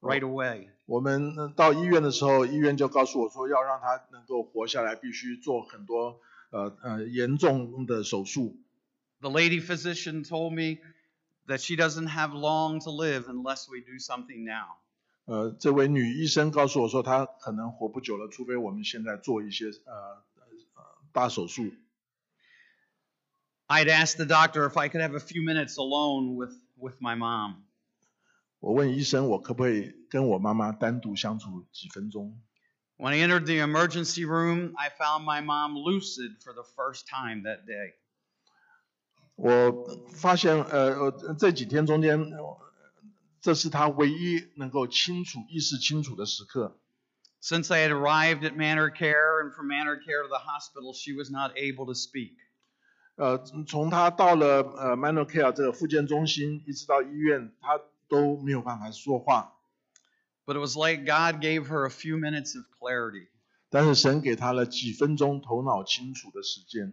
[0.00, 0.70] right away.
[0.91, 6.19] 我们呃到医院的时候，医院就告诉我说，要让她能够活下来，必须做很多
[6.49, 8.57] 呃呃严重的手术。
[9.21, 10.81] The lady physician told me
[11.47, 14.79] that she doesn't have long to live unless we do something now.
[15.23, 19.93] 呃，这位女医生告诉我说，她可能活不久了，除非我们现在做一些呃
[20.75, 20.83] 呃
[21.13, 21.71] 大手术。
[23.67, 27.63] I'd asked the doctor if I could have a few minutes alone with, with my mom.
[28.61, 32.39] 我问医生，我可不可以跟我妈妈单独相处几分钟
[32.97, 37.65] ？When I entered the emergency room, I found my mom lucid for the first time that
[37.65, 37.95] day.
[39.35, 42.57] 我发现，呃呃，这几天中间，呃
[43.41, 46.77] 这是她唯一能够清楚、意识清楚的时刻。
[47.41, 51.31] Since I had arrived at Manor Care and from Manor Care to the hospital, she was
[51.31, 52.35] not able to speak.
[53.15, 59.52] 呃，从她到了呃 Manual Care 这个复健中心，一直到医院，她都没有办法说话。
[60.44, 63.26] But it was like God gave her a few minutes of clarity.
[63.68, 66.92] 但是神给她了几分钟头脑清楚的时间。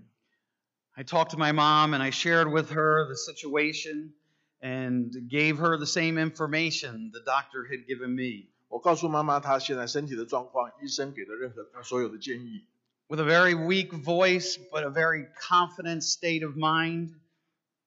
[0.94, 4.14] I talked to my mom and I shared with her the situation
[4.60, 8.50] and gave her the same information the doctor had given me.
[8.70, 12.66] 我告诉妈妈她现在身体的状况，医生给的任何呃所有的建议。
[13.08, 17.14] With a very weak voice, but a very confident state of mind,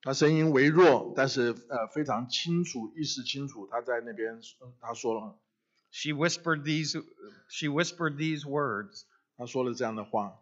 [0.04, 3.68] 他声音微弱，但是呃非常清楚，意识清楚。
[3.68, 4.42] 他在那边
[4.80, 5.38] 他说了
[5.92, 7.00] ，She whispered these,
[7.50, 9.04] she whispered these words.
[9.38, 10.40] 他说了这样的话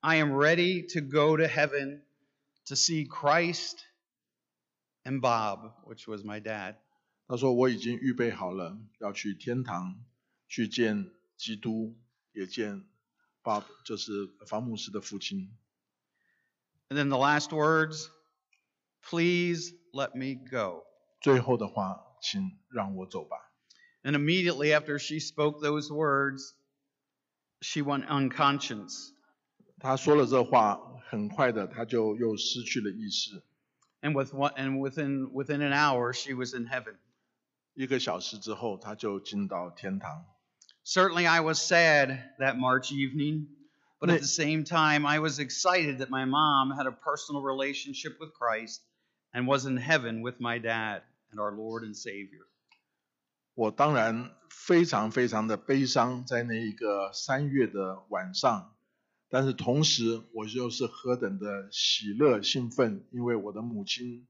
[0.00, 2.02] ，I am ready to go to heaven
[2.66, 3.76] to see Christ
[5.04, 6.74] and Bob, which was my dad.
[7.28, 10.04] 他说我已经预备好了，要去天堂
[10.48, 11.94] 去见基督，
[12.32, 12.84] 也见
[13.44, 15.56] Bob，就是方牧师的父亲。
[16.88, 18.08] And then the last words.
[19.01, 20.83] please let me go.
[21.21, 23.37] 最后的话，请让我走吧。
[24.03, 26.53] And immediately after she spoke those words,
[27.61, 29.11] she went unconscious.
[29.79, 30.79] ”他说了这话，
[31.09, 33.43] 很快的他就又失去了意识。
[34.01, 36.97] And with one, and within within an hour she was in heaven.
[37.73, 40.25] 一个小时之后，他就进到天堂。
[40.85, 43.47] Certainly I was sad that March evening,
[43.99, 47.41] but at Ne- the same time I was excited that my mom had a personal
[47.41, 48.81] relationship with Christ
[49.37, 51.01] and was in heaven with my dad
[51.31, 52.47] and our Lord and Savior.
[53.55, 58.75] 我当然非常非常的悲伤，在那一个三月的晚上，
[59.29, 64.27] 但是同时我就是何等的喜乐兴奋，因为我的母亲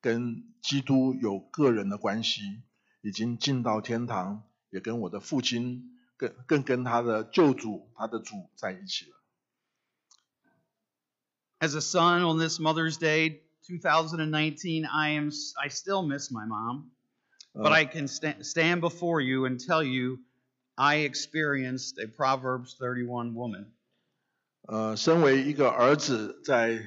[0.00, 2.62] 跟基督有个人的关系，
[3.02, 9.16] 已经进到天堂，也跟我的父亲更更跟他的救主、他的主在一起了。
[11.60, 15.30] As a son on this Mother's Day 2019, I am
[15.62, 16.90] I still miss my mom,
[17.54, 20.18] but 呃 I can sta- stand before you and tell you
[20.74, 23.66] I experienced a Proverbs 31 woman.
[24.62, 26.80] 呃，身为一个儿子，在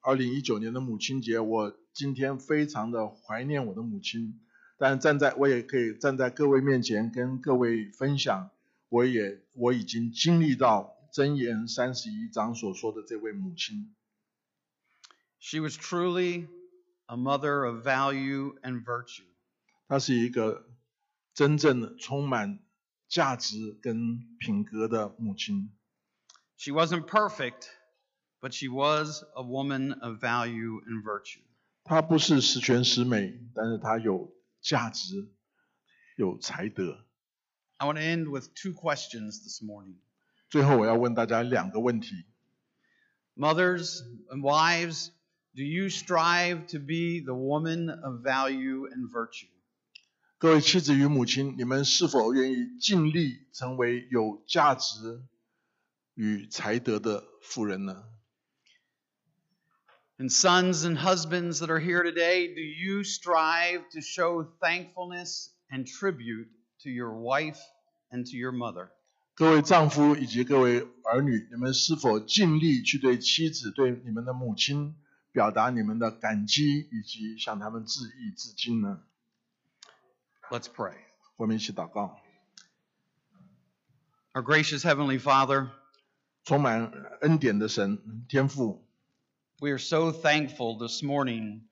[0.00, 4.40] 二零一九年的母亲节，我今天非常的怀念我的母亲，
[4.78, 8.50] 但站在我也可以站在各位面前跟各位分享，
[8.88, 13.94] 我也我已经经历到箴言三十一章所说的这位母亲，
[15.44, 16.48] She was truly
[17.06, 19.24] a mother of value and virtue.
[19.88, 20.68] 她是一个
[21.34, 22.60] 真正的充满
[23.08, 25.72] 价值跟品格的母亲。
[26.56, 27.68] She wasn't perfect,
[28.40, 31.40] but she was a woman of value and virtue.
[31.84, 35.32] 她不是十全十美，但是她有价值，
[36.16, 37.06] 有才德。
[37.78, 39.96] I want to end with two questions this morning.
[40.50, 42.26] 最后，我要问大家两个问题。
[43.34, 45.08] Mothers and wives,
[45.54, 49.48] do you strive to be the woman of value and virtue?
[50.38, 55.22] 各位妻子与母亲，你们是否愿意尽力成为有价值
[56.14, 58.04] 与才德的妇人呢？
[60.18, 65.86] And sons and husbands that are here today, do you strive to show thankfulness and
[65.86, 66.48] tribute
[66.82, 67.58] to your wife
[68.10, 68.90] and to your mother?
[69.34, 74.94] 各位丈夫以及各位儿女，你们是否尽力去对妻子、对你们的母亲
[75.34, 79.02] 表达你们的感激，以及向他们致意、致敬呢？
[80.50, 80.94] Let's pray.
[81.36, 82.20] 我们一起祷告。
[84.32, 85.70] Our gracious Heavenly Father,
[86.44, 88.84] 充满恩典的神天父，
[89.60, 91.62] we are so thankful this morning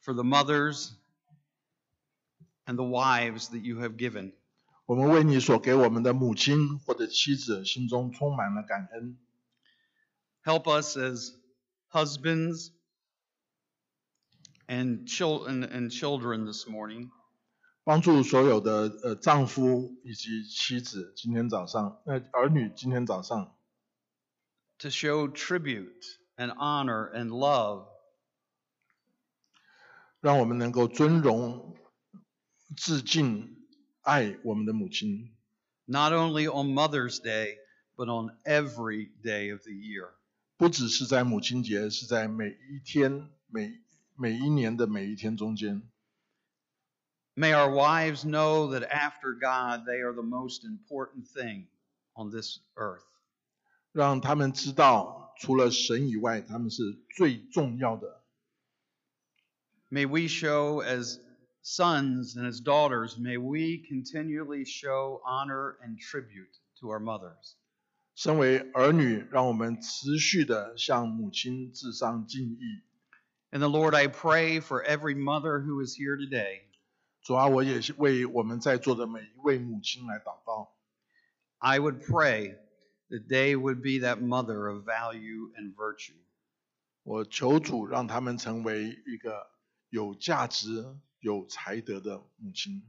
[0.00, 0.92] for the mothers
[2.66, 4.32] and the wives that you have given.
[4.86, 9.18] 我们为你所给我们的母亲或者妻子，心中充满了感恩。
[10.44, 11.34] Help us as
[11.90, 12.70] husbands
[14.66, 17.10] and, chil- and, and children this morning
[17.84, 23.56] 帮助所有的呃丈夫以及妻子，今天早上，呃儿女今天早上，
[24.78, 26.04] to show tribute
[26.36, 27.86] and honor and love
[30.20, 31.76] 让我们能够尊荣、
[32.76, 33.56] 致敬、
[34.02, 35.34] 爱我们的母亲，
[35.86, 37.56] not only on Mother's Day,
[37.96, 40.10] but on every day of the year.
[40.58, 43.80] 不只是在母亲节，是在每一天、每
[44.16, 45.82] 每一年的每一天中间。
[47.34, 51.66] May our wives know that after God, they are the most important thing
[52.14, 53.04] on this earth.
[53.92, 58.22] 让他们知道，除了神以外，他们是最重要的。
[59.90, 61.20] May we show as
[61.62, 67.54] sons and as daughters, may we continually show honor and tribute to our mothers.
[68.14, 72.82] 身为儿女，让我们持续的向母亲致上敬意。
[73.52, 76.62] And the Lord, I pray for every mother who is here today.
[77.22, 80.74] 主啊，我也是为我们在座的每一位母亲来祷告。
[81.58, 82.56] I would pray
[83.10, 86.14] that they would be that mother of value and virtue.
[87.02, 89.46] 我求主让他们成为一个
[89.88, 90.84] 有价值、
[91.20, 92.82] 有才德的母亲。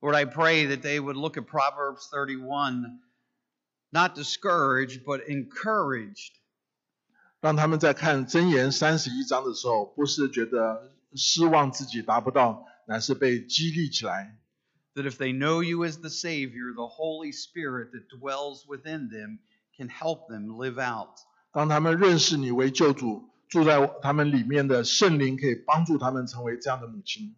[0.00, 3.00] Lord, I pray that they would look at Proverbs 31,
[3.90, 6.32] not discouraged, but encouraged
[7.47, 14.37] 让他们在看箴言三十一章的时候，不是觉得失望自己达不到，乃是被激励起来。
[14.95, 19.39] that if they know you as the Savior, the Holy Spirit that dwells within them
[19.77, 21.19] can help them live out
[21.53, 27.33] 当他们认识你为救主，住在他们里面的圣灵，可以帮助他们成为这样的母亲。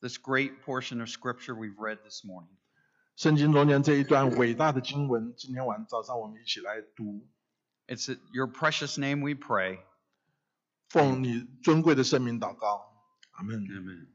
[0.00, 2.56] this great portion of Scripture we've read this morning.
[3.14, 7.28] 圣经中间这一段伟大的经文，今天晚早上我们一起来读。
[7.89, 9.79] It's at your precious name we pray.
[10.89, 12.93] 奉你尊贵的圣名祷告，
[13.31, 13.65] 阿门。
[13.65, 14.07] Amen.